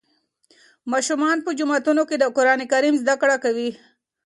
[0.91, 3.69] ماشومان په جوماتونو کې د قرآن کریم زده کړه کوي.